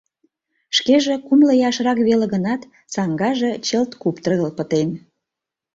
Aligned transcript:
Шкеже 0.77 1.15
кумыло 1.25 1.53
ияшрак 1.59 1.99
веле 2.07 2.25
гынат, 2.33 2.61
саҥгаже 2.93 3.51
чылт 3.67 3.91
куптыргыл 4.01 4.49
пытен. 4.57 4.89